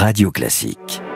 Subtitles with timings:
[0.00, 1.07] Radio Classique.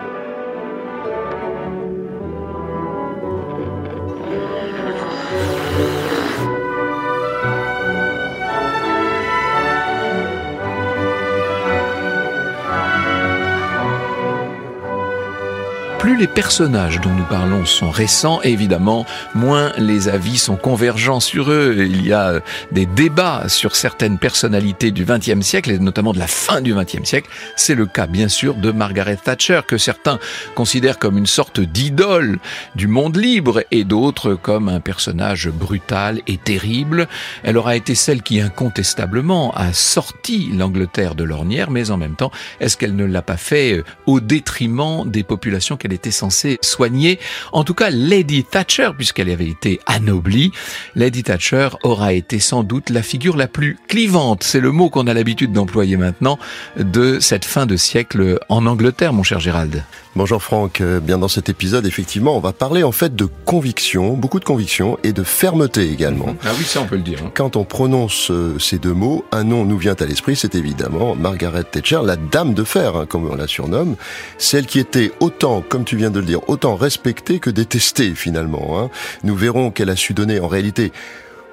[16.22, 19.04] Les personnages dont nous parlons sont récents, évidemment,
[19.34, 21.74] moins les avis sont convergents sur eux.
[21.80, 22.40] Il y a
[22.70, 27.02] des débats sur certaines personnalités du XXe siècle, et notamment de la fin du XXe
[27.02, 27.28] siècle.
[27.56, 30.20] C'est le cas, bien sûr, de Margaret Thatcher, que certains
[30.54, 32.38] considèrent comme une sorte d'idole
[32.76, 37.08] du monde libre, et d'autres comme un personnage brutal et terrible.
[37.42, 42.30] Elle aura été celle qui, incontestablement, a sorti l'Angleterre de l'ornière, mais en même temps,
[42.60, 47.18] est-ce qu'elle ne l'a pas fait au détriment des populations qu'elle était censée soigner.
[47.52, 50.52] En tout cas, Lady Thatcher, puisqu'elle avait été anoblie,
[50.94, 55.06] Lady Thatcher aura été sans doute la figure la plus clivante, c'est le mot qu'on
[55.06, 56.38] a l'habitude d'employer maintenant,
[56.76, 59.84] de cette fin de siècle en Angleterre, mon cher Gérald.
[60.14, 64.12] Bonjour Franck, euh, bien dans cet épisode, effectivement, on va parler en fait de conviction,
[64.12, 66.36] beaucoup de conviction et de fermeté également.
[66.44, 67.18] Ah oui, ça on peut le dire.
[67.24, 67.30] Hein.
[67.32, 71.14] Quand on prononce euh, ces deux mots, un nom nous vient à l'esprit, c'est évidemment
[71.14, 73.96] Margaret Thatcher, la dame de fer, hein, comme on la surnomme,
[74.36, 78.78] celle qui était autant, comme tu viens de le dire, autant respectée que détestée finalement.
[78.78, 78.90] Hein.
[79.24, 80.92] Nous verrons qu'elle a su donner en réalité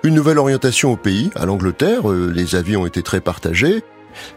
[0.04, 3.84] une nouvelle orientation au pays, à l'Angleterre, euh, les avis ont été très partagés,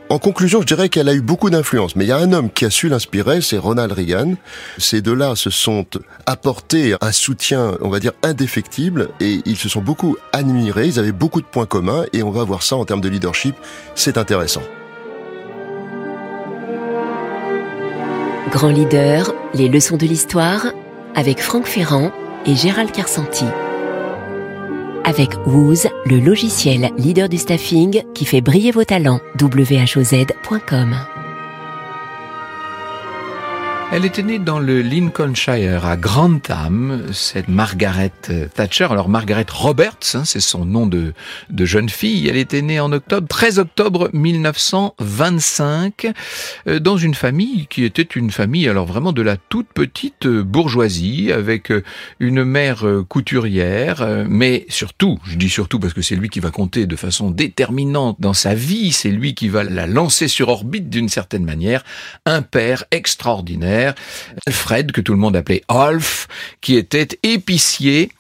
[0.09, 2.51] en conclusion, je dirais qu'elle a eu beaucoup d'influence, mais il y a un homme
[2.51, 4.35] qui a su l'inspirer, c'est Ronald Reagan.
[4.79, 5.87] Ces deux-là se sont
[6.27, 11.13] apportés un soutien, on va dire, indéfectible, et ils se sont beaucoup admirés, ils avaient
[11.13, 13.55] beaucoup de points communs, et on va voir ça en termes de leadership,
[13.95, 14.63] c'est intéressant.
[18.51, 20.67] Grand leader, les leçons de l'histoire,
[21.15, 22.13] avec Franck Ferrand
[22.45, 23.47] et Gérald Carsanti
[25.05, 29.21] avec Wooz, le logiciel leader du staffing qui fait briller vos talents.
[29.41, 30.97] whoz.com
[33.95, 38.11] elle était née dans le Lincolnshire, à Grantham, cette Margaret
[38.55, 38.87] Thatcher.
[38.89, 41.13] Alors Margaret Roberts, hein, c'est son nom de,
[41.51, 42.27] de jeune fille.
[42.27, 46.11] Elle était née en octobre, 13 octobre 1925,
[46.69, 51.31] euh, dans une famille qui était une famille, alors vraiment de la toute petite bourgeoisie,
[51.31, 51.85] avec euh,
[52.19, 56.51] une mère euh, couturière, mais surtout, je dis surtout parce que c'est lui qui va
[56.51, 60.89] compter de façon déterminante dans sa vie, c'est lui qui va la lancer sur orbite
[60.89, 61.85] d'une certaine manière,
[62.25, 63.82] un père extraordinaire
[64.47, 66.29] Alfred, que tout le monde appelait Alf,
[66.61, 68.11] qui était épicier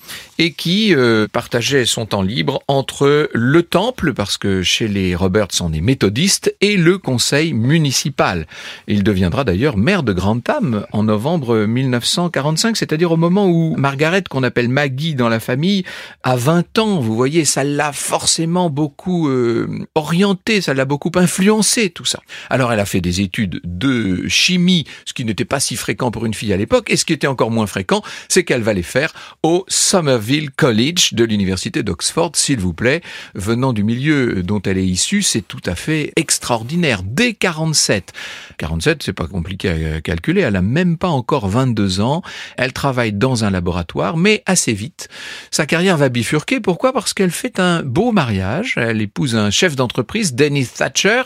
[0.42, 5.60] et qui euh, partageait son temps libre entre le temple, parce que chez les Roberts
[5.60, 8.48] on est méthodiste, et le conseil municipal.
[8.88, 14.42] Il deviendra d'ailleurs maire de Grantham en novembre 1945, c'est-à-dire au moment où Margaret, qu'on
[14.42, 15.84] appelle Maggie dans la famille,
[16.24, 16.98] a 20 ans.
[16.98, 22.18] Vous voyez, ça l'a forcément beaucoup euh, orienté, ça l'a beaucoup influencé, tout ça.
[22.50, 26.26] Alors elle a fait des études de chimie, ce qui n'était pas si fréquent pour
[26.26, 28.82] une fille à l'époque, et ce qui était encore moins fréquent, c'est qu'elle va les
[28.82, 29.12] faire
[29.44, 33.02] au Somerville College de l'université d'Oxford, s'il vous plaît.
[33.34, 37.02] Venant du milieu dont elle est issue, c'est tout à fait extraordinaire.
[37.04, 38.12] Dès 47,
[38.58, 42.22] 47, c'est pas compliqué à calculer, elle a même pas encore 22 ans.
[42.56, 45.08] Elle travaille dans un laboratoire, mais assez vite,
[45.50, 46.60] sa carrière va bifurquer.
[46.60, 46.92] Pourquoi?
[46.92, 48.74] Parce qu'elle fait un beau mariage.
[48.76, 51.22] Elle épouse un chef d'entreprise, Dennis Thatcher.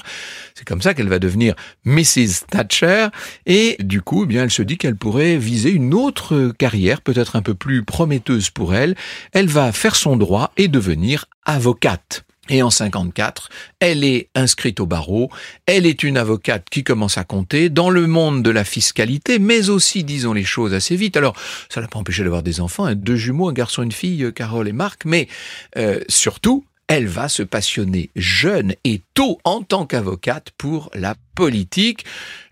[0.55, 2.47] C'est comme ça qu'elle va devenir Mrs.
[2.51, 3.09] Thatcher.
[3.45, 7.37] Et du coup, eh bien, elle se dit qu'elle pourrait viser une autre carrière, peut-être
[7.37, 8.86] un peu plus prometteuse pour elle.
[9.33, 12.25] Elle va faire son droit et devenir avocate.
[12.49, 13.49] Et en 54,
[13.81, 15.31] elle est inscrite au barreau,
[15.67, 19.69] elle est une avocate qui commence à compter dans le monde de la fiscalité, mais
[19.69, 21.17] aussi, disons les choses assez vite.
[21.17, 21.35] Alors,
[21.69, 24.69] ça l'a pas empêché d'avoir des enfants, hein, deux jumeaux, un garçon une fille, Carole
[24.69, 25.27] et Marc, mais
[25.77, 32.05] euh, surtout, elle va se passionner jeune et tôt en tant qu'avocate pour la politique.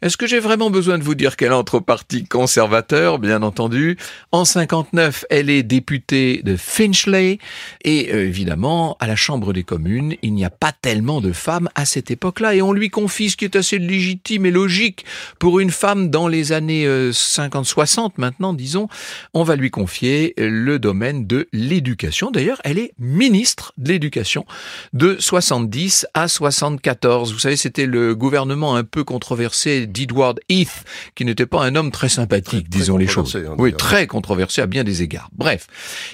[0.02, 3.96] Est-ce que j'ai vraiment besoin de vous dire qu'elle entre au parti conservateur, bien entendu
[4.32, 7.38] En 59, elle est députée de Finchley
[7.82, 11.70] et euh, évidemment, à la Chambre des communes, il n'y a pas tellement de femmes
[11.74, 15.06] à cette époque-là et on lui confie ce qui est assez légitime et logique
[15.38, 18.88] pour une femme dans les années 50-60 euh, maintenant, disons,
[19.32, 22.30] on va lui confier le domaine de l'éducation.
[22.30, 24.44] D'ailleurs, elle est ministre de l'éducation
[24.92, 27.32] de 70 à 74.
[27.32, 30.84] Vous savez, c'était le gouvernement un peu controversé d'Edward Heath,
[31.14, 33.36] qui n'était pas un homme très sympathique, disons les choses.
[33.36, 35.30] Hein, oui, très controversé à bien des égards.
[35.32, 35.66] Bref,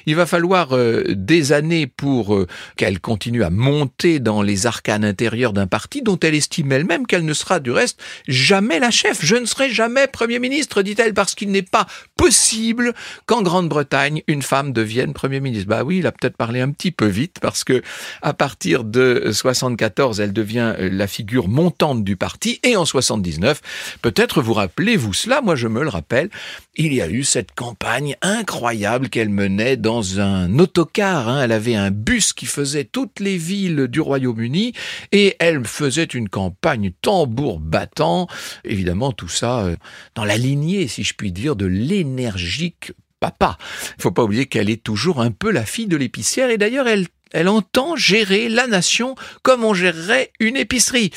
[0.06, 2.46] il va falloir euh, des années pour euh,
[2.76, 7.24] qu'elle continue à monter dans les arcanes intérieures d'un parti dont elle estime elle-même qu'elle
[7.24, 9.24] ne sera du reste jamais la chef.
[9.24, 11.86] Je ne serai jamais Premier ministre, dit-elle, parce qu'il n'est pas
[12.16, 12.94] possible
[13.26, 15.68] qu'en Grande-Bretagne, une femme devienne Premier ministre.
[15.68, 17.82] Bah oui, il a peut-être parlé un petit peu vite, parce que
[18.22, 23.60] à partir de 74, elle devient euh, la figure montante du parti Et en 79,
[24.02, 26.30] peut-être vous rappelez-vous cela, moi je me le rappelle,
[26.76, 31.28] il y a eu cette campagne incroyable qu'elle menait dans un autocar.
[31.28, 31.42] Hein.
[31.42, 34.72] Elle avait un bus qui faisait toutes les villes du Royaume-Uni
[35.12, 38.26] et elle faisait une campagne tambour battant.
[38.64, 39.76] Évidemment, tout ça euh,
[40.14, 43.58] dans la lignée, si je puis dire, de l'énergique papa.
[43.98, 46.88] Il faut pas oublier qu'elle est toujours un peu la fille de l'épicière et d'ailleurs
[46.88, 51.10] elle elle entend gérer la nation comme on gérerait une épicerie.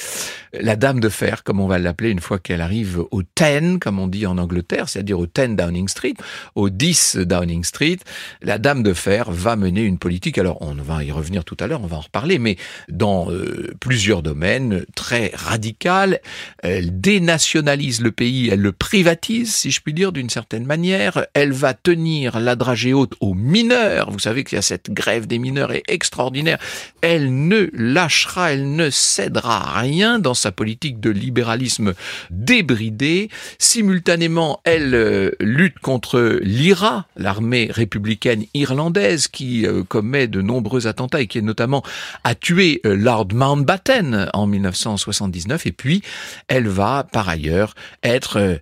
[0.53, 3.97] La dame de fer, comme on va l'appeler une fois qu'elle arrive au 10, comme
[3.97, 6.13] on dit en Angleterre, c'est-à-dire au 10 Downing Street,
[6.53, 7.97] au 10 Downing Street,
[8.41, 11.65] la dame de fer va mener une politique, alors on va y revenir tout à
[11.65, 12.57] l'heure, on va en reparler, mais
[12.89, 16.19] dans euh, plusieurs domaines très radicales.
[16.59, 21.25] Elle dénationalise le pays, elle le privatise, si je puis dire, d'une certaine manière.
[21.33, 24.11] Elle va tenir la dragée haute aux mineurs.
[24.11, 26.59] Vous savez qu'il y a cette grève des mineurs et extraordinaire.
[27.01, 31.93] Elle ne lâchera, elle ne cédera rien dans sa politique de libéralisme
[32.29, 33.29] débridé.
[33.57, 41.21] Simultanément, elle euh, lutte contre l'IRA, l'armée républicaine irlandaise, qui euh, commet de nombreux attentats
[41.21, 41.83] et qui notamment
[42.25, 45.65] a tué euh, Lord Mountbatten en 1979.
[45.67, 46.01] Et puis,
[46.49, 48.59] elle va par ailleurs être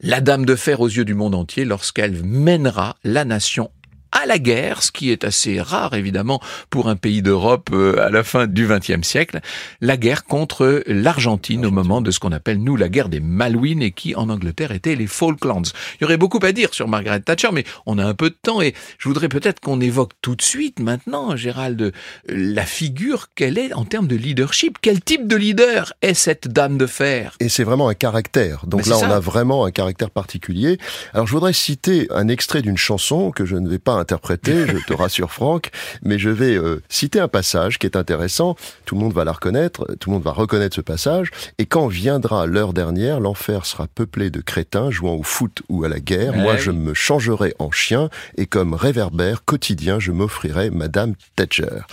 [0.00, 3.70] la dame de fer aux yeux du monde entier lorsqu'elle mènera la nation
[4.14, 6.40] à la guerre, ce qui est assez rare évidemment
[6.70, 9.40] pour un pays d'Europe euh, à la fin du XXe siècle,
[9.80, 13.82] la guerre contre l'Argentine au moment de ce qu'on appelle nous la guerre des Malouines
[13.82, 15.62] et qui en Angleterre était les Falklands.
[15.96, 18.36] Il y aurait beaucoup à dire sur Margaret Thatcher, mais on a un peu de
[18.40, 21.92] temps et je voudrais peut-être qu'on évoque tout de suite maintenant, Gérald,
[22.28, 24.78] la figure qu'elle est en termes de leadership.
[24.80, 27.34] Quel type de leader est cette dame de fer?
[27.40, 28.64] Et c'est vraiment un caractère.
[28.66, 30.78] Donc là, on a vraiment un caractère particulier.
[31.12, 34.76] Alors je voudrais citer un extrait d'une chanson que je ne vais pas interpréter, je
[34.86, 35.70] te rassure Franck,
[36.02, 38.54] mais je vais euh, citer un passage qui est intéressant.
[38.84, 41.30] Tout le monde va la reconnaître, tout le monde va reconnaître ce passage.
[41.56, 45.88] Et quand viendra l'heure dernière, l'enfer sera peuplé de crétins jouant au foot ou à
[45.88, 46.34] la guerre.
[46.34, 51.86] Moi, je me changerai en chien et comme réverbère quotidien, je m'offrirai Madame Thatcher.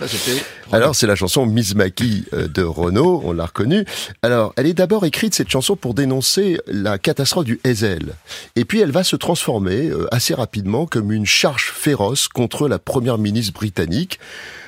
[0.70, 3.86] Alors, c'est la chanson Miss Mackie euh, de Renault, on l'a reconnue.
[4.22, 8.14] Alors, elle est d'abord écrite, cette chanson, pour dénoncer la catastrophe du Hazel.
[8.56, 12.01] Et puis, elle va se transformer euh, assez rapidement comme une charge féroce
[12.32, 14.18] contre la première ministre britannique.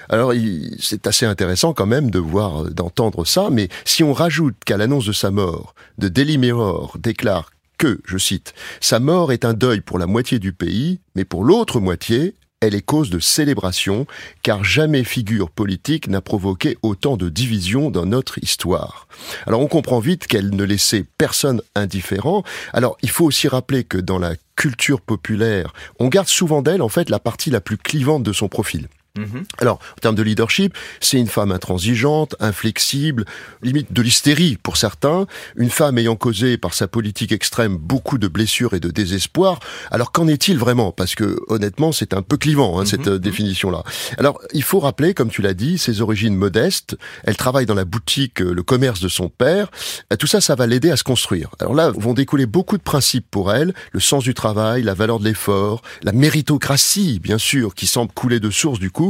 [0.08, 0.32] Alors,
[0.78, 5.06] c'est assez intéressant quand même de voir, d'entendre ça, mais si on rajoute qu'à l'annonce
[5.06, 9.80] de sa mort, de Daily Mirror déclare que, je cite, sa mort est un deuil
[9.80, 14.06] pour la moitié du pays, mais pour l'autre moitié, elle est cause de célébration,
[14.42, 19.06] car jamais figure politique n'a provoqué autant de divisions dans notre histoire.
[19.46, 22.42] Alors on comprend vite qu'elle ne laissait personne indifférent.
[22.72, 26.88] Alors il faut aussi rappeler que dans la culture populaire, on garde souvent d'elle en
[26.88, 28.88] fait la partie la plus clivante de son profil.
[29.16, 29.44] Mhm.
[29.58, 33.24] Alors, en termes de leadership, c'est une femme intransigeante, inflexible,
[33.62, 38.26] limite de l'hystérie pour certains, une femme ayant causé par sa politique extrême beaucoup de
[38.26, 39.60] blessures et de désespoir.
[39.92, 40.90] Alors, qu'en est-il vraiment?
[40.90, 43.14] Parce que, honnêtement, c'est un peu clivant, hein, cette mhm.
[43.14, 43.84] euh, définition-là.
[44.18, 46.96] Alors, il faut rappeler, comme tu l'as dit, ses origines modestes.
[47.22, 49.70] Elle travaille dans la boutique, euh, le commerce de son père.
[50.12, 51.50] Euh, tout ça, ça va l'aider à se construire.
[51.60, 53.74] Alors là, vont découler beaucoup de principes pour elle.
[53.92, 58.40] Le sens du travail, la valeur de l'effort, la méritocratie, bien sûr, qui semble couler
[58.40, 59.03] de source du coup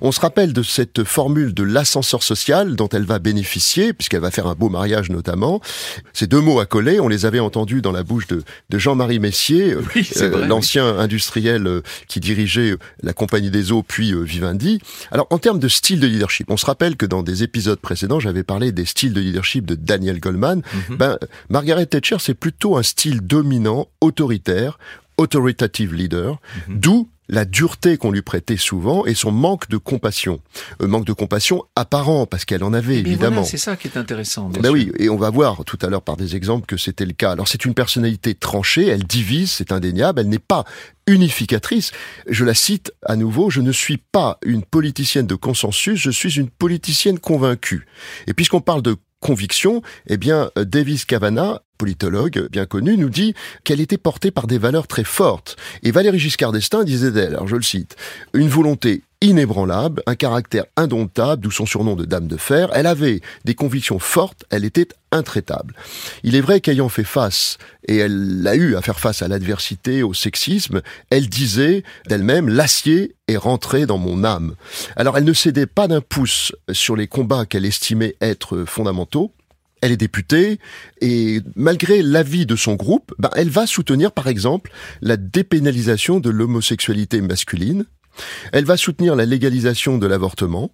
[0.00, 4.30] on se rappelle de cette formule de l'ascenseur social dont elle va bénéficier, puisqu'elle va
[4.30, 5.60] faire un beau mariage notamment.
[6.12, 9.74] Ces deux mots à coller, on les avait entendus dans la bouche de, Jean-Marie Messier,
[9.74, 14.80] euh, l'ancien industriel euh, qui dirigeait la Compagnie des Eaux puis euh, Vivendi.
[15.10, 18.20] Alors en termes de style de leadership, on se rappelle que dans des épisodes précédents,
[18.20, 20.62] j'avais parlé des styles de leadership de Daniel Goldman.
[20.88, 20.96] Mhm.
[20.96, 24.78] Ben, Margaret Thatcher, c'est plutôt un style dominant, autoritaire,
[25.16, 26.38] authoritative leader,
[26.68, 26.80] mhm.
[26.80, 30.40] d'où la dureté qu'on lui prêtait souvent et son manque de compassion.
[30.80, 33.44] Un euh, manque de compassion apparent, parce qu'elle en avait, évidemment.
[33.44, 34.48] c'est ça qui est intéressant.
[34.48, 37.12] ben oui, et on va voir tout à l'heure par des exemples que c'était le
[37.12, 37.32] cas.
[37.32, 40.64] Alors c'est une personnalité tranchée, elle divise, c'est indéniable, elle n'est pas
[41.06, 41.92] unificatrice.
[42.28, 46.38] Je la cite à nouveau, je ne suis pas une politicienne de consensus, je suis
[46.38, 47.86] une politicienne convaincue.
[48.26, 53.34] Et puisqu'on parle de conviction, eh bien, euh, Davis Cavana, politologue bien connu, nous dit
[53.64, 55.56] qu'elle était portée par des valeurs très fortes.
[55.82, 57.96] Et Valéry Giscard d'Estaing disait d'elle, alors je le cite,
[58.34, 62.70] une volonté inébranlable, un caractère indomptable, d'où son surnom de Dame de Fer.
[62.72, 65.74] Elle avait des convictions fortes, elle était intraitable.
[66.22, 70.02] Il est vrai qu'ayant fait face, et elle l'a eu à faire face à l'adversité,
[70.02, 74.54] au sexisme, elle disait d'elle-même, l'acier est rentré dans mon âme.
[74.96, 79.32] Alors elle ne cédait pas d'un pouce sur les combats qu'elle estimait être fondamentaux,
[79.80, 80.58] elle est députée
[81.00, 86.30] et malgré l'avis de son groupe, ben, elle va soutenir par exemple la dépénalisation de
[86.30, 87.84] l'homosexualité masculine,
[88.52, 90.70] elle va soutenir la légalisation de l'avortement,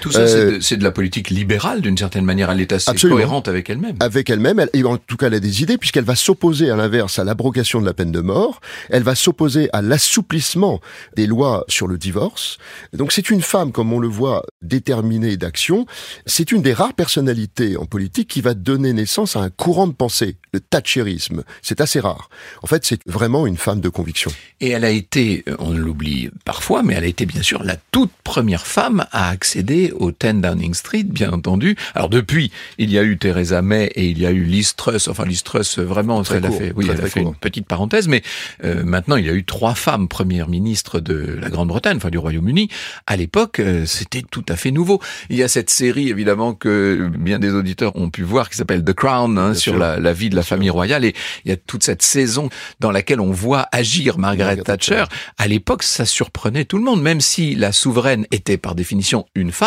[0.00, 2.50] Tout ça, euh, c'est de, la politique libérale d'une certaine manière.
[2.50, 3.96] Elle est assez cohérente avec elle-même.
[4.00, 6.76] Avec elle-même, elle, et en tout cas, elle a des idées puisqu'elle va s'opposer à
[6.76, 8.60] l'inverse à l'abrogation de la peine de mort.
[8.90, 10.80] Elle va s'opposer à l'assouplissement
[11.16, 12.58] des lois sur le divorce.
[12.92, 15.86] Donc c'est une femme, comme on le voit, déterminée d'action.
[16.26, 19.92] C'est une des rares personnalités en politique qui va donner naissance à un courant de
[19.92, 21.44] pensée, le thatcherisme.
[21.62, 22.28] C'est assez rare.
[22.62, 24.30] En fait, c'est vraiment une femme de conviction.
[24.60, 28.10] Et elle a été, on l'oublie parfois, mais elle a été bien sûr la toute
[28.24, 31.76] première femme à accéder au 10 Downing Street, bien entendu.
[31.94, 35.08] Alors depuis, il y a eu Theresa May et il y a eu Liz Truss.
[35.08, 38.22] Enfin, Liz Truss, vraiment, elle a fait, oui, elle a fait une petite parenthèse, mais
[38.64, 42.18] euh, maintenant, il y a eu trois femmes premières ministres de la Grande-Bretagne, enfin du
[42.18, 42.68] Royaume-Uni.
[43.06, 45.00] À l'époque, euh, c'était tout à fait nouveau.
[45.30, 48.84] Il y a cette série, évidemment, que bien des auditeurs ont pu voir, qui s'appelle
[48.84, 51.04] The Crown, hein, sur la, la, vie de la famille royale.
[51.04, 51.14] Et
[51.44, 52.48] il y a toute cette saison
[52.80, 55.04] dans laquelle on voit agir Margaret, Thatcher.
[55.38, 59.52] À l'époque, ça surprenait tout le monde, même si la souveraine était par définition une
[59.52, 59.65] femme,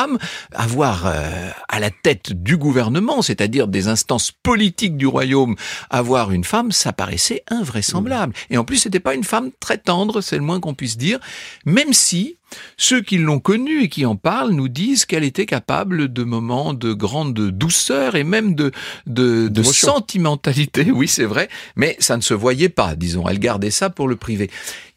[0.54, 5.56] avoir euh, à la tête du gouvernement, c'est-à-dire des instances politiques du royaume,
[5.90, 8.34] avoir une femme, ça paraissait invraisemblable.
[8.50, 11.20] Et en plus, c'était pas une femme très tendre, c'est le moins qu'on puisse dire,
[11.66, 12.39] même si
[12.78, 16.74] ceux qui l'ont connue et qui en parlent nous disent qu'elle était capable de moments
[16.74, 18.72] de grande douceur et même de,
[19.08, 20.88] de, de sentimentalité.
[21.00, 23.28] Oui, c'est vrai, mais ça ne se voyait pas, disons.
[23.28, 24.50] Elle gardait ça pour le privé.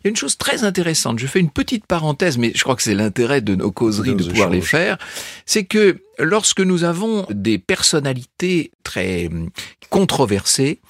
[0.02, 1.20] Il y a une chose très intéressante.
[1.20, 4.24] Je fais une petite parenthèse, mais je crois que c'est l'intérêt de nos causeries de
[4.24, 4.98] pouvoir les faire.
[5.46, 9.50] C'est que lorsque nous avons des personnalités très hum,
[9.90, 10.80] controversées,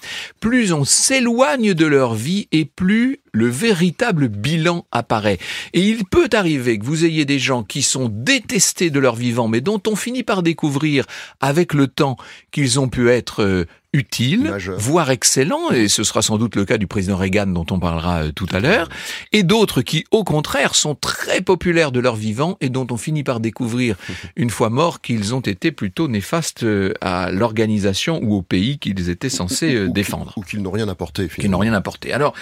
[0.41, 5.39] plus on s'éloigne de leur vie et plus le véritable bilan apparaît.
[5.73, 9.49] Et il peut arriver que vous ayez des gens qui sont détestés de leur vivant,
[9.49, 11.07] mais dont on finit par découvrir
[11.41, 12.17] avec le temps
[12.51, 16.87] qu'ils ont pu être utile, voire excellent, et ce sera sans doute le cas du
[16.87, 18.89] président Reagan dont on parlera euh, tout à l'heure,
[19.33, 23.23] et d'autres qui, au contraire, sont très populaires de leur vivant et dont on finit
[23.23, 23.97] par découvrir,
[24.37, 29.11] une fois morts, qu'ils ont été plutôt néfastes euh, à l'organisation ou au pays qu'ils
[29.11, 30.33] étaient censés euh, défendre.
[30.37, 31.29] Ou qu'ils n'ont rien apporté.
[31.29, 32.15] Qu'ils n'ont rien apporté.
[32.15, 32.33] Alors,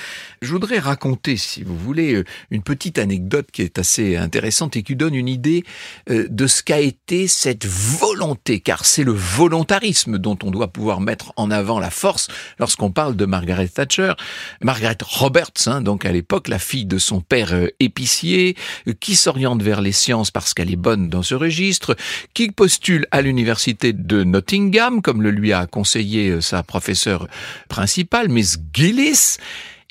[0.42, 4.94] je voudrais raconter, si vous voulez, une petite anecdote qui est assez intéressante et qui
[4.94, 5.64] donne une idée
[6.08, 11.32] de ce qu'a été cette volonté, car c'est le volontarisme dont on doit pouvoir mettre
[11.39, 12.28] en avant la force
[12.58, 14.12] lorsqu'on parle de Margaret Thatcher.
[14.60, 18.56] Margaret Roberts, hein, donc à l'époque la fille de son père euh, épicier,
[18.88, 21.96] euh, qui s'oriente vers les sciences parce qu'elle est bonne dans ce registre,
[22.34, 27.28] qui postule à l'université de Nottingham, comme le lui a conseillé euh, sa professeure
[27.68, 29.38] principale, Miss Gillis,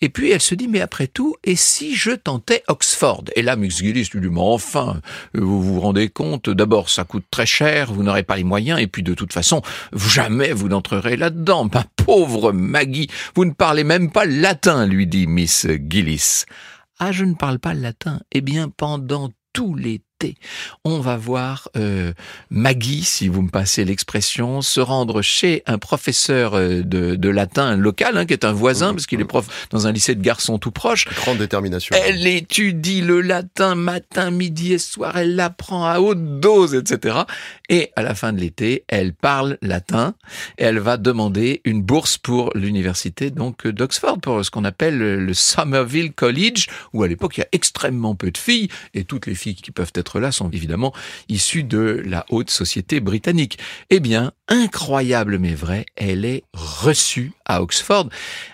[0.02, 3.26] et puis elle se dit, mais après tout, et si je tentais Oxford?
[3.36, 5.02] Et là, Miss Gillis lui dit, mais enfin,
[5.34, 8.88] vous vous rendez compte, d'abord ça coûte très cher, vous n'aurez pas les moyens, et
[8.88, 9.62] puis de toute façon,
[9.94, 11.70] jamais vous n'entrerez là-dedans.
[11.74, 16.46] Ma pauvre Maggie, vous ne parlez même pas latin, lui dit Miss Gillis.
[17.00, 18.20] Ah, je ne parle pas latin.
[18.32, 20.02] Eh bien, pendant tout les
[20.84, 22.14] on va voir euh,
[22.50, 28.18] Maggie, si vous me passez l'expression, se rendre chez un professeur euh, de, latin local,
[28.18, 30.72] hein, qui est un voisin, parce qu'il est prof dans un lycée de garçons tout
[30.72, 31.06] proche.
[31.16, 31.96] Grande détermination.
[32.04, 37.20] Elle étudie le latin matin, midi et soir, elle l'apprend à haute dose, etc.
[37.70, 40.16] Et à la fin de l'été, elle parle latin
[40.58, 45.34] et elle va demander une bourse pour l'université donc d'Oxford, pour ce qu'on appelle le
[45.34, 49.36] Somerville College, où à l'époque il y a extrêmement peu de filles et toutes les
[49.36, 50.94] filles qui peuvent être là sont évidemment
[51.28, 53.60] issus de la haute société britannique.
[53.90, 58.10] Eh bien, incroyable mais vrai, elle est reçue à Oxford.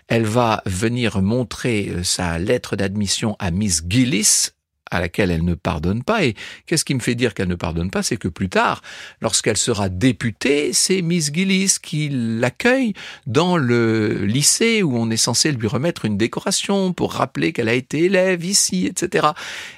[0.08, 4.50] Elle va venir montrer euh, sa lettre d'admission à Miss Gillis,
[4.92, 6.24] à laquelle elle ne pardonne pas.
[6.24, 8.82] Et qu'est-ce qui me fait dire qu'elle ne pardonne pas C'est que plus tard,
[9.22, 12.94] lorsqu'elle sera députée, c'est Miss Gillis qui l'accueille
[13.26, 17.74] dans le lycée où on est censé lui remettre une décoration pour rappeler qu'elle a
[17.74, 19.28] été élève ici, etc.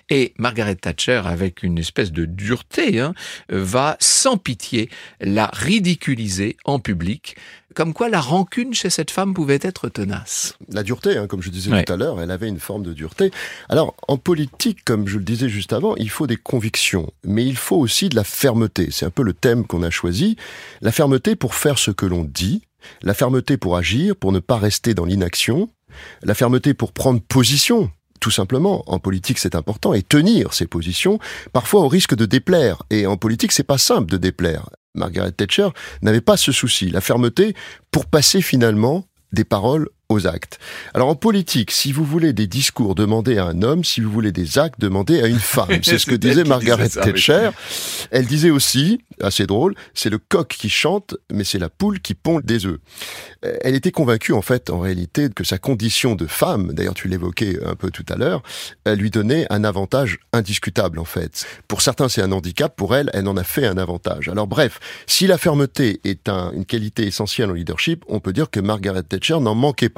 [0.10, 3.14] Et Margaret Thatcher, avec une espèce de dureté, hein,
[3.50, 7.36] va sans pitié la ridiculiser en public
[7.78, 10.56] comme quoi la rancune chez cette femme pouvait être tenace.
[10.70, 13.30] La dureté, hein, comme je disais tout à l'heure, elle avait une forme de dureté.
[13.70, 17.56] Alors, en politique, comme je le disais juste avant, il faut des convictions, mais il
[17.56, 18.88] faut aussi de la fermeté.
[18.90, 20.38] C'est un peu le thème qu'on a choisi.
[20.82, 22.64] La fermeté pour faire ce que l'on dit,
[23.04, 25.70] la fermeté pour agir, pour ne pas rester dans l'inaction,
[26.24, 28.84] la fermeté pour prendre position, tout simplement.
[28.88, 31.20] En politique, c'est important et tenir ses positions,
[31.54, 32.82] parfois au risque de déplaire.
[32.90, 34.68] Et en politique, c'est pas simple de déplaire.
[34.98, 35.70] Margaret Thatcher
[36.01, 37.56] n'avait pas ce souci, la fermeté
[37.92, 40.60] pour passer finalement des paroles aux actes.
[40.94, 44.32] Alors en politique, si vous voulez des discours, demandez à un homme, si vous voulez
[44.32, 45.84] des actes, demandez à une femme.
[45.84, 47.50] C'est ce que disait Margaret Thatcher.
[48.12, 52.14] Elle disait aussi, assez drôle, c'est le coq qui chante, mais c'est la poule qui
[52.14, 52.80] pond des œufs.
[53.42, 57.60] Elle était convaincue en fait, en réalité, que sa condition de femme, d'ailleurs tu l'évoquais
[57.66, 58.44] un peu tout à l'heure,
[58.86, 61.46] lui donnait un avantage indiscutable en fait.
[61.68, 64.30] Pour certains c'est un handicap, pour elle, elle en a fait un avantage.
[64.30, 68.60] Alors bref, si la fermeté est une qualité essentielle en leadership, on peut dire que
[68.60, 69.97] Margaret Thatcher n'en manquait pas.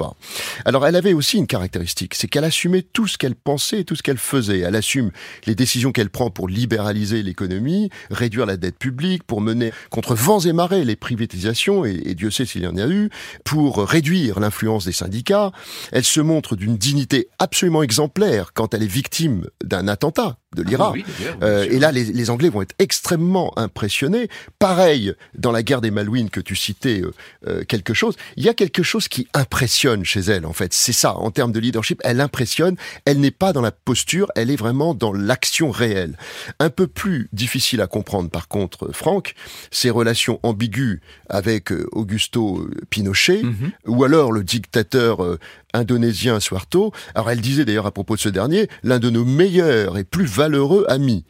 [0.64, 3.96] Alors elle avait aussi une caractéristique, c'est qu'elle assumait tout ce qu'elle pensait et tout
[3.96, 4.60] ce qu'elle faisait.
[4.60, 5.10] Elle assume
[5.46, 10.40] les décisions qu'elle prend pour libéraliser l'économie, réduire la dette publique, pour mener contre vents
[10.40, 13.10] et marées les privatisations, et, et Dieu sait s'il y en a eu,
[13.44, 15.52] pour réduire l'influence des syndicats.
[15.92, 20.94] Elle se montre d'une dignité absolument exemplaire quand elle est victime d'un attentat de l'IRA.
[20.96, 24.28] Ah euh, et là, les, les, Anglais vont être extrêmement impressionnés.
[24.58, 27.12] Pareil, dans la guerre des Malouines que tu citais euh,
[27.46, 30.72] euh, quelque chose, il y a quelque chose qui impressionne chez elle, en fait.
[30.72, 32.76] C'est ça, en termes de leadership, elle impressionne.
[33.04, 36.18] Elle n'est pas dans la posture, elle est vraiment dans l'action réelle.
[36.58, 39.34] Un peu plus difficile à comprendre, par contre, Franck,
[39.70, 43.70] ses relations ambiguës avec Augusto Pinochet, mhm.
[43.86, 45.38] ou alors le dictateur
[45.72, 46.92] indonésien Suharto.
[47.14, 50.26] Alors elle disait d'ailleurs à propos de ce dernier, l'un de nos meilleurs et plus
[50.26, 51.24] valeureux amis.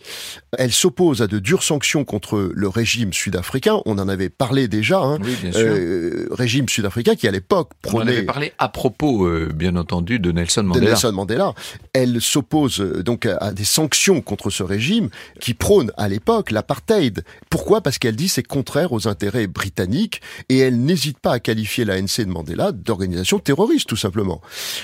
[0.58, 3.80] Elle s'oppose à de dures sanctions contre le régime sud-africain.
[3.86, 4.98] On en avait parlé déjà.
[4.98, 5.18] Hein.
[5.22, 5.60] Oui, bien sûr.
[5.60, 7.96] Euh, régime sud-africain qui à l'époque prenait...
[7.96, 10.84] On en avait parlé à propos, euh, bien entendu, de Nelson Mandela.
[10.84, 11.54] De Nelson Mandela.
[11.92, 15.08] Elle s'oppose euh, donc à, des sanctions contre ce régime
[15.40, 17.24] qui prône à l'époque l'apartheid.
[17.48, 17.80] Pourquoi?
[17.80, 22.18] Parce qu'elle dit c'est contraire aux intérêts britanniques et elle n'hésite pas à qualifier l'ANC
[22.18, 24.29] de Mandela d'organisation terroriste, tout simplement.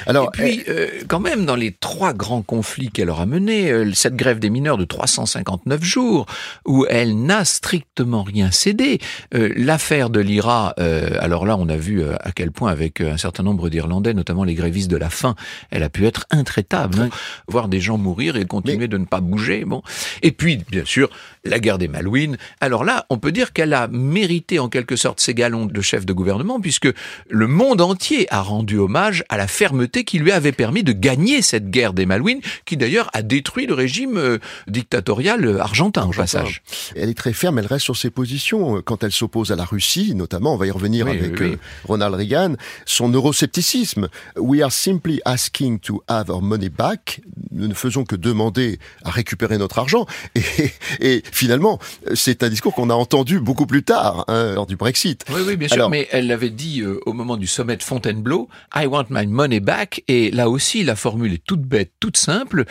[0.07, 3.93] Alors, et puis, euh, quand même, dans les trois grands conflits qu'elle aura menés, euh,
[3.95, 6.27] cette grève des mineurs de 359 jours,
[6.67, 9.01] où elle n'a strictement rien cédé,
[9.35, 10.75] euh, l'affaire de l'IRA,
[11.21, 14.55] alors là, on a vu à quel point, avec un certain nombre d'Irlandais, notamment les
[14.55, 15.35] grévistes de la faim,
[15.71, 17.09] elle a pu être intraitable, hein.
[17.49, 19.65] voir des gens mourir et continuer de ne pas bouger.
[19.65, 19.83] Bon,
[20.23, 21.11] et puis, bien sûr,
[21.47, 22.37] la guerre des Malouines.
[22.61, 26.07] Alors là, on peut dire qu'elle a mérité en quelque sorte ses galons de chef
[26.07, 26.89] de gouvernement, puisque
[27.29, 31.43] le monde entier a rendu hommage à la fermeté qui lui avait permis de gagner
[31.43, 36.13] cette guerre des Malouines, qui d'ailleurs a détruit le régime euh, dictatorial euh, argentin au
[36.13, 36.63] passage.
[36.95, 38.83] Elle est très ferme, elle reste sur ses positions.
[38.83, 42.55] Quand elle s'oppose à la Russie, notamment, on va y revenir avec euh, Ronald Reagan,
[42.85, 44.09] son euroscepticisme.
[44.37, 47.21] We are simply asking to have our money back.
[47.53, 50.07] Nous ne faisons que demander à récupérer notre argent.
[50.35, 51.79] Et, et finalement,
[52.15, 55.25] c'est un discours qu'on a entendu beaucoup plus tard, hein, lors du Brexit.
[55.31, 55.89] Oui, oui, bien sûr.
[55.91, 60.03] mais elle l'avait dit au moment du sommet de Fontainebleau, I want my money back.
[60.09, 62.65] Et là aussi, la formule est toute bête, toute simple.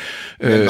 [0.43, 0.67] Euh,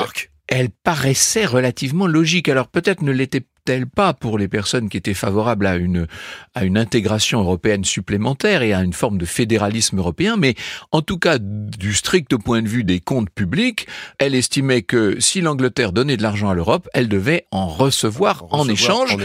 [0.48, 2.50] elle paraissait relativement logique.
[2.50, 6.08] Alors peut-être ne l'était elle pas pour les personnes qui étaient favorables à une,
[6.54, 10.56] à une intégration européenne supplémentaire et à une forme de fédéralisme européen, mais
[10.92, 15.42] en tout cas, du strict point de vue des comptes publics, elle estimait que si
[15.42, 19.18] l'Angleterre donnait de l'argent à l'Europe, elle devait en recevoir, en, échange.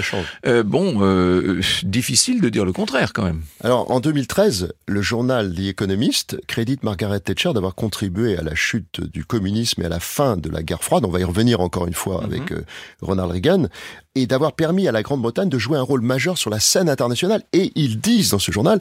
[0.46, 3.42] Euh, bon, euh, difficile de dire le contraire quand même.
[3.62, 9.00] Alors, en 2013, le journal The Economist crédite Margaret Thatcher d'avoir contribué à la chute
[9.00, 11.04] du communisme et à la fin de la guerre froide.
[11.04, 12.58] On va y revenir encore une fois avec mhm.
[12.58, 12.62] euh,
[13.00, 13.66] Ronald Reagan
[14.14, 17.42] et d'avoir permis à la Grande-Bretagne de jouer un rôle majeur sur la scène internationale.
[17.52, 18.80] Et ils disent dans ce journal,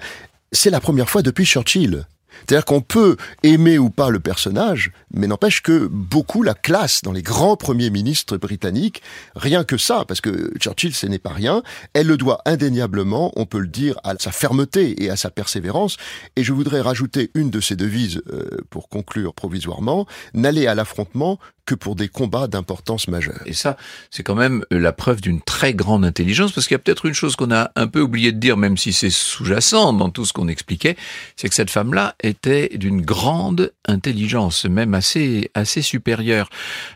[0.52, 2.06] c'est la première fois depuis Churchill.
[2.48, 7.12] C'est-à-dire qu'on peut aimer ou pas le personnage, mais n'empêche que beaucoup la classe dans
[7.12, 9.02] les grands premiers ministres britanniques.
[9.36, 11.64] Rien que ça, parce que Churchill, ce n'est pas rien.
[11.94, 15.98] Elle le doit indéniablement, on peut le dire, à sa fermeté et à sa persévérance.
[16.36, 20.06] Et je voudrais rajouter une de ses devises euh, pour conclure provisoirement.
[20.34, 23.42] N'aller à l'affrontement que pour des combats d'importance majeure.
[23.46, 23.78] Et ça,
[24.10, 27.06] c'est quand même euh, la preuve d'une très grande intelligence, parce qu'il y a peut-être
[27.06, 30.26] une chose qu'on a un peu oublié de dire, même si c'est sous-jacent dans tout
[30.26, 30.98] ce qu'on expliquait,
[31.36, 36.50] c'est que cette femme-là était d'une grande intelligence, même assez assez supérieure.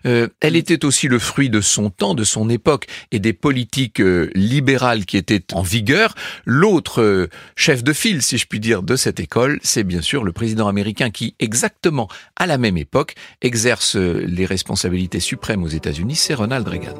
[0.07, 4.01] Euh, elle était aussi le fruit de son temps, de son époque, et des politiques
[4.01, 6.15] euh, libérales qui étaient en vigueur.
[6.45, 10.31] L'autre chef de file, si je puis dire, de cette école, c'est bien sûr le
[10.31, 12.07] président américain qui, exactement
[12.37, 16.95] à la même époque, exerce les responsabilités responsabilité suprême aux États-Unis, c'est Ronald Reagan.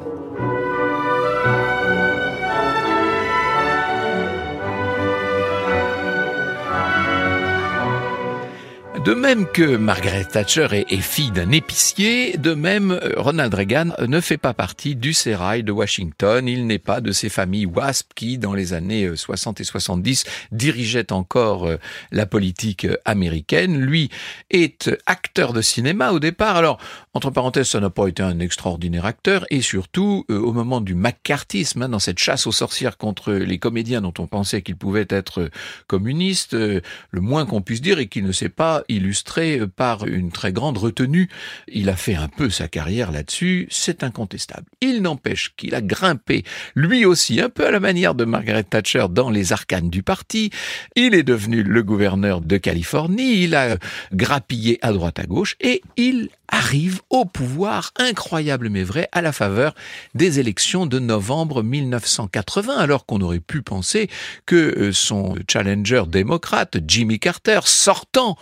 [9.04, 14.18] De même que Margaret Thatcher est, fille d'un épicier, de même euh, Ronald Reagan ne
[14.22, 16.48] fait pas partie du sérail de Washington.
[16.48, 20.24] Il n'est pas de ces familles WASP qui, dans les années 60 euh, et 70,
[20.52, 21.76] dirigeaient encore euh,
[22.12, 23.78] la politique américaine.
[23.78, 24.08] Lui
[24.50, 26.56] est acteur de cinéma au départ.
[26.56, 26.78] Alors,
[27.14, 29.46] entre parenthèses, ça n'a pas été un extraordinaire acteur.
[29.50, 34.00] Et surtout, au moment du McCarthyisme, hein, dans cette chasse aux sorcières contre les comédiens
[34.00, 35.48] dont on pensait qu'ils pouvaient être
[35.86, 40.52] communistes, le moins qu'on puisse dire est qu'il ne s'est pas illustré par une très
[40.52, 41.28] grande retenue.
[41.68, 44.66] Il a fait un peu sa carrière là-dessus, c'est incontestable.
[44.80, 46.42] Il n'empêche qu'il a grimpé,
[46.74, 50.50] lui aussi, un peu à la manière de Margaret Thatcher, dans les arcanes du parti.
[50.96, 53.76] Il est devenu le gouverneur de Californie, il a
[54.12, 59.32] grappillé à droite à gauche et il arrive au pouvoir, incroyable mais vrai, à la
[59.32, 59.74] faveur
[60.14, 64.08] des élections de novembre 1980, alors qu'on aurait pu penser
[64.46, 68.36] que euh, son challenger démocrate, Jimmy Carter, sortant,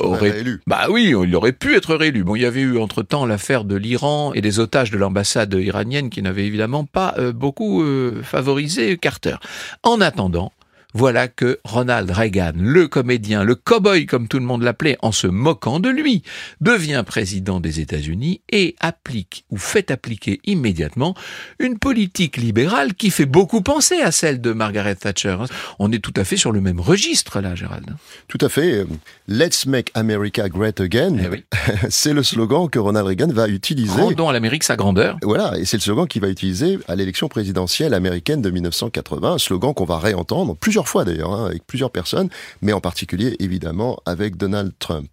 [0.00, 0.60] aurait élu.
[0.66, 2.24] Bah oui, il aurait pu être réélu.
[2.24, 6.10] Bon, il y avait eu entre-temps l'affaire de l'Iran et des otages de l'ambassade iranienne
[6.10, 9.36] qui n'avaient évidemment pas euh, beaucoup euh, favorisé Carter.
[9.82, 10.52] En attendant,
[10.94, 15.26] voilà que Ronald Reagan, le comédien, le cow-boy comme tout le monde l'appelait, en se
[15.26, 16.22] moquant de lui,
[16.62, 21.14] devient président des États-Unis et applique ou fait appliquer immédiatement
[21.58, 25.36] une politique libérale qui fait beaucoup penser à celle de Margaret Thatcher.
[25.78, 27.94] On est tout à fait sur le même registre là, Gérald.
[28.26, 28.86] Tout à fait.
[29.28, 31.16] Let's make America great again.
[31.18, 31.44] Eh
[31.90, 34.00] c'est le slogan que Ronald Reagan va utiliser.
[34.00, 35.18] Rendons à l'Amérique sa grandeur.
[35.22, 39.38] Voilà, et c'est le slogan qu'il va utiliser à l'élection présidentielle américaine de 1980, un
[39.38, 42.28] slogan qu'on va réentendre plusieurs fois d'ailleurs, hein, avec plusieurs personnes,
[42.62, 45.10] mais en particulier évidemment avec Donald Trump.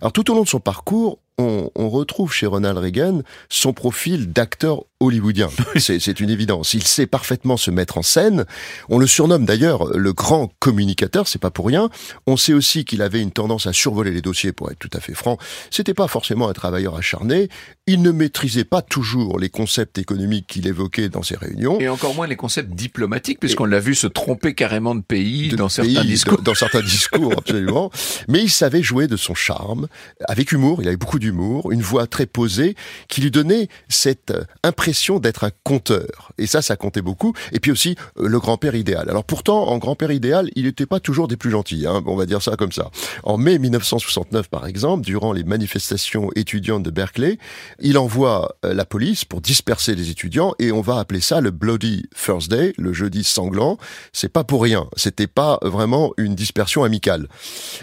[0.00, 4.84] Alors tout au long de son parcours, on, retrouve chez Ronald Reagan son profil d'acteur
[5.06, 5.50] hollywoodien.
[5.76, 6.74] C'est une évidence.
[6.74, 8.44] Il sait parfaitement se mettre en scène.
[8.88, 11.90] On le surnomme d'ailleurs le grand communicateur, c'est pas pour rien.
[12.26, 15.00] On sait aussi qu'il avait une tendance à survoler les dossiers, pour être tout à
[15.00, 15.38] fait franc.
[15.70, 17.48] C'était pas forcément un travailleur acharné.
[17.86, 21.78] Il ne maîtrisait pas toujours les concepts économiques qu'il évoquait dans ses réunions.
[21.80, 25.68] Et encore moins les concepts diplomatiques, puisqu'on l'a vu se tromper carrément de pays dans
[25.68, 26.38] certains discours.
[26.38, 27.90] Dans, dans certains discours, absolument.
[28.28, 29.88] Mais il savait jouer de son charme,
[30.26, 30.78] avec humour.
[30.80, 32.74] Il avait beaucoup d'humour, une voix très posée,
[33.08, 36.32] qui lui donnait cette impression d'être un conteur.
[36.38, 37.34] Et ça, ça comptait beaucoup.
[37.52, 39.10] Et puis aussi, euh, le grand-père idéal.
[39.10, 41.86] Alors pourtant, en grand-père idéal, il n'était pas toujours des plus gentils.
[41.86, 42.02] Hein.
[42.06, 42.90] On va dire ça comme ça.
[43.22, 47.38] En mai 1969, par exemple, durant les manifestations étudiantes de Berkeley,
[47.80, 51.50] il envoie euh, la police pour disperser les étudiants et on va appeler ça le
[51.50, 53.78] Bloody Thursday, le jeudi sanglant.
[54.12, 54.86] C'est pas pour rien.
[54.96, 57.28] C'était pas vraiment une dispersion amicale.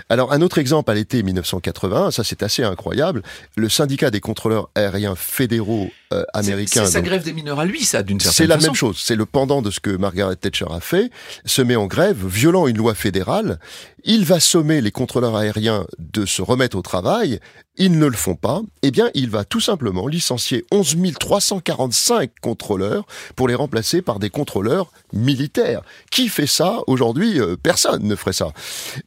[0.10, 3.24] Alors un autre exemple à l'été 1980, ça c'est assez incroyable.
[3.56, 8.04] Le syndicat des contrôleurs aériens fédéraux euh, américains sa grève des mineurs à lui, ça,
[8.04, 8.54] d'une certaine façon.
[8.54, 9.00] C'est la même chose.
[9.02, 11.10] C'est le pendant de ce que Margaret Thatcher a fait.
[11.46, 13.60] Se met en grève, violant une loi fédérale.
[14.04, 17.40] Il va sommer les contrôleurs aériens de se remettre au travail.
[17.78, 18.62] Ils ne le font pas.
[18.82, 23.06] Eh bien, il va tout simplement licencier 11 345 contrôleurs
[23.36, 25.82] pour les remplacer par des contrôleurs militaires.
[26.10, 27.40] Qui fait ça aujourd'hui?
[27.40, 28.52] Euh, Personne ne ferait ça.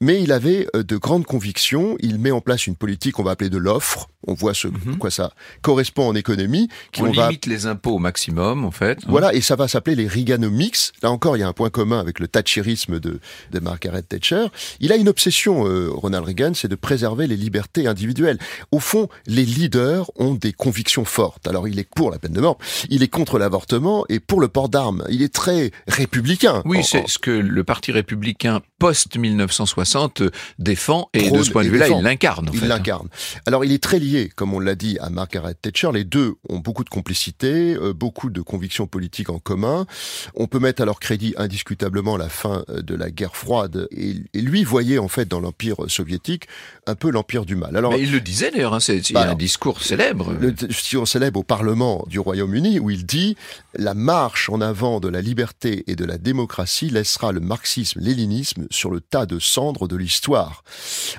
[0.00, 1.96] Mais il avait euh, de grandes convictions.
[2.00, 4.08] Il met en place une politique qu'on va appeler de l'offre.
[4.26, 4.96] On voit ce mhm.
[4.98, 6.68] quoi ça correspond en économie.
[6.92, 8.98] Qui on, limite les impôts au maximum, en fait.
[9.02, 9.08] Hein.
[9.08, 10.92] Voilà, et ça va s'appeler les Reaganomics.
[11.02, 13.20] Là encore, il y a un point commun avec le Thatcherisme de,
[13.52, 14.46] de Margaret Thatcher.
[14.80, 18.38] Il a une obsession, euh, Ronald Reagan, c'est de préserver les libertés individuelles.
[18.72, 21.46] Au fond, les leaders ont des convictions fortes.
[21.46, 22.58] Alors, il est pour la peine de mort,
[22.90, 25.04] il est contre l'avortement et pour le port d'armes.
[25.10, 26.62] Il est très républicain.
[26.64, 31.88] Oui, c'est ce que le Parti républicain post-1960 défend et de ce point de vue-là,
[31.88, 32.50] il l'incarne.
[32.52, 33.08] Il l'incarne.
[33.46, 35.90] Alors, il est très lié, comme on l'a dit, à Margaret Thatcher.
[35.92, 39.86] Les deux ont beaucoup de complicité, euh, beaucoup de convictions politiques en commun.
[40.34, 44.16] On peut mettre à leur crédit indiscutablement la fin euh, de la guerre froide et,
[44.32, 46.46] et lui voyait en fait dans l'empire soviétique
[46.86, 47.76] un peu l'empire du mal.
[47.76, 50.32] Alors, Mais il le disait d'ailleurs, hein, c'est il y a bah, un discours célèbre.
[50.32, 53.36] Le discours célèbre au Parlement du Royaume-Uni où il dit
[53.74, 58.90] la marche en avant de la liberté et de la démocratie laissera le marxisme-léninisme sur
[58.90, 60.64] le tas de cendres de l'histoire.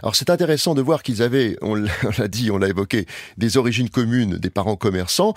[0.02, 3.06] Alors c'est intéressant de voir qu'ils avaient, on l'a dit, on l'a évoqué,
[3.38, 5.34] des origines communes, des parents commerçants,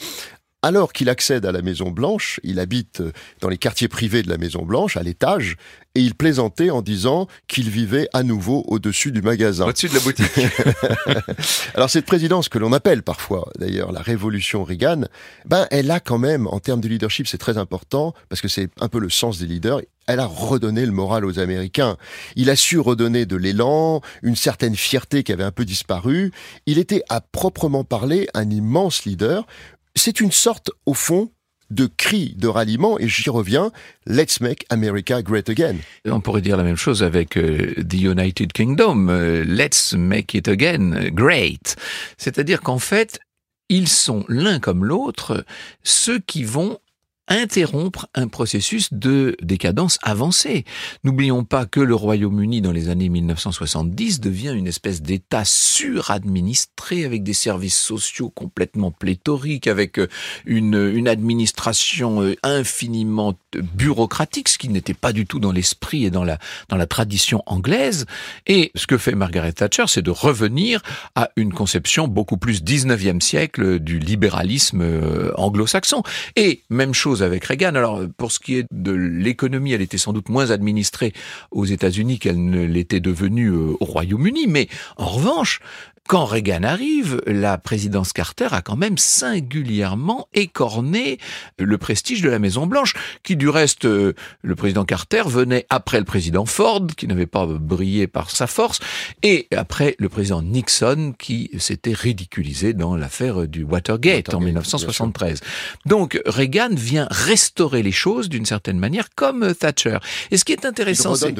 [0.62, 3.02] alors qu'il accède à la Maison Blanche, il habite
[3.40, 5.56] dans les quartiers privés de la Maison Blanche, à l'étage,
[5.94, 9.66] et il plaisantait en disant qu'il vivait à nouveau au-dessus du magasin.
[9.66, 10.30] Au-dessus de la boutique.
[11.74, 15.02] Alors cette présidence que l'on appelle parfois d'ailleurs la révolution Reagan,
[15.44, 18.68] ben elle a quand même en termes de leadership, c'est très important parce que c'est
[18.80, 21.96] un peu le sens des leaders, elle a redonné le moral aux Américains.
[22.34, 26.32] Il a su redonner de l'élan, une certaine fierté qui avait un peu disparu.
[26.66, 29.46] Il était à proprement parler un immense leader
[29.94, 31.30] c'est une sorte, au fond,
[31.70, 33.70] de cris de ralliement, et j'y reviens,
[34.06, 35.76] Let's Make America Great Again.
[36.06, 40.48] On pourrait dire la même chose avec euh, The United Kingdom, euh, Let's Make It
[40.48, 41.76] Again Great.
[42.16, 43.20] C'est-à-dire qu'en fait,
[43.68, 45.44] ils sont l'un comme l'autre
[45.82, 46.78] ceux qui vont
[47.28, 50.64] interrompre un processus de décadence avancée.
[51.04, 57.22] N'oublions pas que le Royaume-Uni, dans les années 1970, devient une espèce d'État suradministré avec
[57.22, 60.08] des services sociaux complètement pléthoriques, avec euh,
[60.46, 63.34] une, une administration euh, infiniment
[63.74, 66.38] bureaucratique, ce qui n'était pas du tout dans l'esprit et dans la,
[66.68, 68.06] dans la tradition anglaise.
[68.46, 70.82] Et ce que fait Margaret Thatcher, c'est de revenir
[71.14, 76.02] à une conception beaucoup plus 19e siècle du libéralisme euh, anglo-saxon.
[76.36, 77.74] Et même chose avec Reagan.
[77.74, 81.12] Alors, pour ce qui est de l'économie, elle était sans doute moins administrée
[81.50, 85.60] aux États-Unis qu'elle ne l'était devenue euh, au Royaume-Uni, mais en revanche,
[86.06, 91.18] quand Reagan arrive, la présidence Carter a quand même singulièrement écorné
[91.58, 95.98] le prestige de la Maison Blanche, qui du reste, euh, le président Carter venait après
[95.98, 98.80] le président Ford, qui n'avait pas brillé par sa force,
[99.22, 105.40] et après le président Nixon, qui s'était ridiculisé dans l'affaire du Watergate, en 1973.
[105.86, 109.98] Donc Reagan vient restaurer les choses d'une certaine manière, comme Thatcher.
[110.30, 111.34] Et ce qui est intéressant, c'est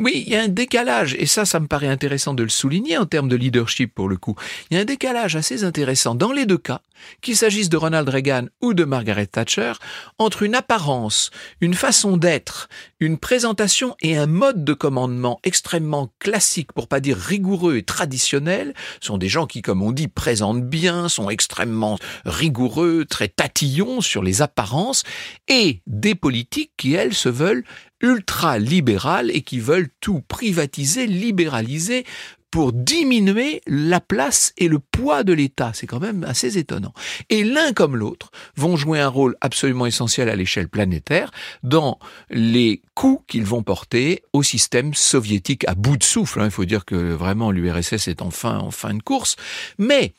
[0.00, 2.98] oui, il y a un décalage, et ça, ça me paraît intéressant de le souligner
[2.98, 4.36] en termes de leadership pour le coup.
[4.70, 6.82] Il y a un décalage assez intéressant dans les deux cas,
[7.22, 9.72] qu'il s'agisse de Ronald Reagan ou de Margaret Thatcher,
[10.18, 11.30] entre une apparence,
[11.60, 12.68] une façon d'être,
[13.00, 18.74] une présentation et un mode de commandement extrêmement classique, pour pas dire rigoureux et traditionnel,
[19.00, 24.22] sont des gens qui, comme on dit, présentent bien, sont extrêmement rigoureux, très tatillons sur
[24.22, 25.02] les apparences,
[25.48, 27.64] et des politiques qui, elles, se veulent
[28.02, 32.04] ultra-libérales et qui veulent tout privatiser, libéraliser,
[32.50, 35.72] pour diminuer la place et le poids de l'État.
[35.74, 36.92] C'est quand même assez étonnant.
[37.28, 41.30] Et l'un comme l'autre vont jouer un rôle absolument essentiel à l'échelle planétaire
[41.62, 41.98] dans
[42.30, 46.40] les coups qu'ils vont porter au système soviétique à bout de souffle.
[46.40, 46.46] Hein.
[46.46, 49.36] Il faut dire que vraiment l'URSS est en fin, en fin de course.
[49.78, 50.14] Mais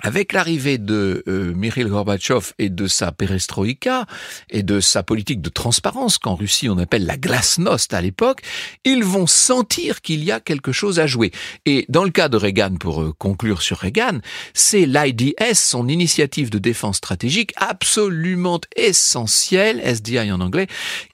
[0.00, 4.06] avec l'arrivée de euh, Mikhail Gorbatchev et de sa perestroïka
[4.50, 8.42] et de sa politique de transparence qu'en Russie on appelle la glasnost à l'époque,
[8.84, 11.32] ils vont sentir qu'il y a quelque chose à jouer.
[11.64, 14.20] Et dans le cas de Reagan, pour euh, conclure sur Reagan,
[14.54, 20.66] c'est l'IDS, son initiative de défense stratégique, absolument essentielle, SDI en anglais,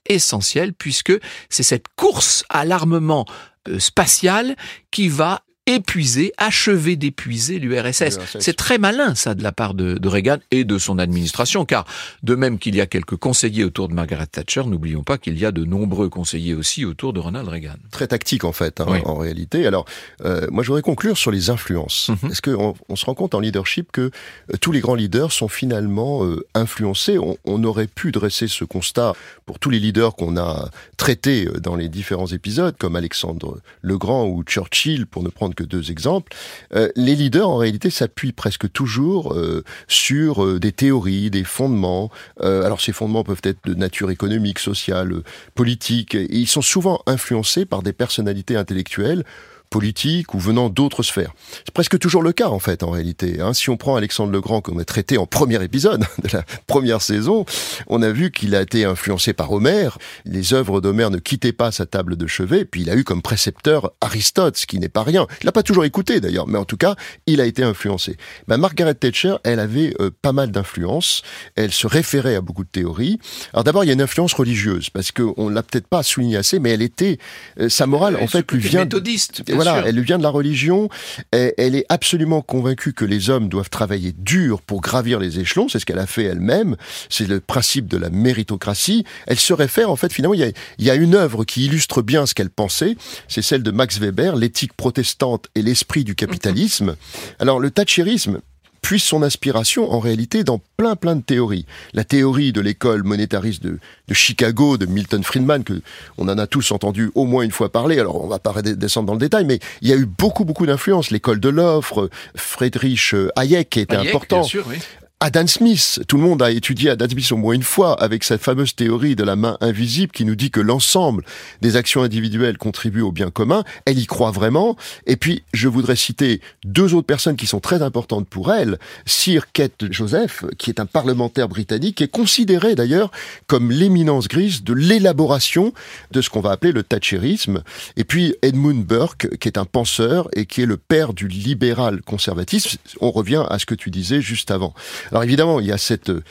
[0.09, 1.12] essentielle puisque
[1.49, 3.27] c'est cette course à l'armement
[3.68, 4.57] euh, spatial
[4.90, 8.18] qui va épuiser, achever d'épuiser l'URSS.
[8.40, 11.87] C'est très malin ça de la part de, de, Reagan et de son administration, car
[12.22, 15.46] de même qu'il y a quelques conseillers autour de Margaret Thatcher, n'oublions pas qu'il y
[15.46, 17.77] a de nombreux conseillers aussi autour de Ronald Reagan.
[17.90, 19.66] Très tactique en fait, hein, en réalité.
[19.66, 19.85] Alors,
[20.25, 22.09] euh, moi je voudrais conclure sur les influences.
[22.09, 22.31] Mhm.
[22.33, 25.48] Est-ce qu'on on se rend compte en leadership que euh, tous les grands leaders sont
[25.48, 27.18] finalement euh, influencés?
[27.18, 29.12] On, on, aurait pu dresser ce constat
[29.46, 33.98] pour tous les leaders qu'on a traités euh, dans les différents épisodes, comme Alexandre le
[33.98, 36.35] Grand ou Churchill, pour ne prendre que deux exemples,
[36.75, 42.11] euh, les leaders en réalité s'appuient presque toujours euh, sur euh, des théories, des fondements.
[42.41, 45.23] alors ces fondements peuvent être de nature économique, sociale,
[45.55, 49.25] politique, et ils sont souvent influencés par des personnalités intellectuelles
[49.72, 51.32] politique ou venant d'autres sphères.
[51.64, 53.40] C'est presque toujours le cas en fait en réalité.
[53.40, 53.54] Hein.
[53.54, 57.00] Si on prend Alexandre le Grand qu'on a traité en premier épisode de la première
[57.00, 57.46] saison,
[57.88, 59.98] on a vu qu'il a été influencé par Homère.
[60.24, 62.64] Les œuvres d'Homère ne quittaient pas sa table de chevet.
[62.64, 65.26] Puis il a eu comme précepteur Aristote, ce qui n'est pas rien.
[65.40, 66.94] Il l'a pas toujours écouté d'ailleurs, mais en tout cas,
[67.26, 68.16] il a été influencé.
[68.48, 71.22] Ben, Margaret Thatcher, elle avait euh, pas mal d'influence.
[71.56, 73.18] Elle se référait à beaucoup de théories.
[73.54, 76.58] Alors d'abord, il y a une influence religieuse parce qu'on l'a peut-être pas souligné assez,
[76.58, 77.18] mais elle était
[77.58, 80.88] euh, sa morale en fait lui vient méthodiste voilà, elle vient de la religion.
[81.31, 85.68] Elle est absolument convaincue que les hommes doivent travailler dur pour gravir les échelons.
[85.68, 86.77] C'est ce qu'elle a fait elle-même.
[87.09, 89.05] C'est le principe de la méritocratie.
[89.27, 91.66] Elle se réfère, en fait, finalement, il y a, il y a une œuvre qui
[91.66, 92.96] illustre bien ce qu'elle pensait.
[93.29, 96.96] C'est celle de Max Weber, l'éthique protestante et l'esprit du capitalisme.
[97.38, 98.40] Alors, le thatcherisme,
[98.83, 101.64] puise son inspiration en réalité dans plein plein de théories.
[101.95, 105.81] La théorie de l'école monétariste de, de, Chicago, de Milton Friedman, que
[106.18, 107.99] on en a tous entendu au moins une fois parler.
[107.99, 110.66] Alors on va pas descendre dans le détail, mais il y a eu beaucoup beaucoup
[110.66, 111.11] d'influence.
[111.11, 114.42] L'école de l'offre, Friedrich Hayek qui était important.
[114.42, 114.79] Sûr, oui.
[115.24, 118.42] Adam Smith, tout le monde a étudié Adam Smith au moins une fois avec cette
[118.42, 121.24] fameuse théorie de la main invisible qui nous dit que l'ensemble
[121.61, 123.62] des actions individuelles contribuent au bien commun.
[123.85, 124.76] Elle y croit vraiment.
[125.06, 128.80] Et puis, je voudrais citer deux autres personnes qui sont très importantes pour elle.
[129.06, 133.12] Sir Kate Joseph, qui est un parlementaire britannique, qui est considéré d'ailleurs
[133.46, 135.72] comme l'éminence grise de l'élaboration
[136.11, 137.62] de ce qu'on va appeler le thatcherisme.
[137.96, 142.02] Et puis Edmund Burke, qui est un penseur et qui est le père du libéral
[142.02, 142.76] conservatisme.
[143.00, 144.74] On revient à ce que tu disais juste avant.
[145.12, 146.25] Alors évidemment, il y a cette euh,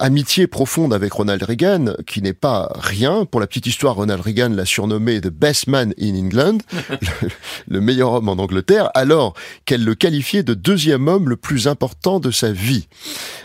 [0.00, 3.26] amitié profonde avec Ronald Reagan, qui n'est pas rien.
[3.26, 6.58] Pour la petite histoire, Ronald Reagan l'a surnommé The Best Man in England,
[7.68, 9.34] le, meilleur homme en Angleterre, alors
[9.66, 12.88] qu'elle le qualifiait de deuxième homme le plus important de sa vie.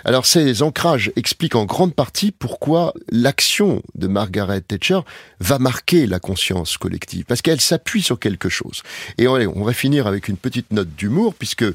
[0.06, 5.02] Alors ces ancrages expliquent en grande partie pourquoi l'action de Margaret Thatcher
[5.40, 8.82] va marquer la conscience collective, parce qu'elle s'appuie sur quelque chose.
[9.20, 11.66] Et on va finir avec une petite note d'humour, puisque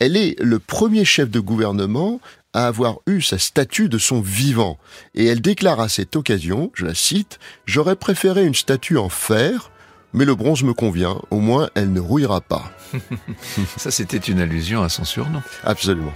[0.00, 2.20] elle est le premier chef de gouvernement
[2.54, 4.78] à avoir eu sa statue de son vivant.
[5.14, 9.70] Et elle déclare à cette occasion, je la cite, J'aurais préféré une statue en fer,
[10.12, 12.70] mais le bronze me convient, au moins elle ne rouillera pas.
[13.76, 15.42] Ça, c'était une allusion à son surnom.
[15.64, 16.14] Absolument.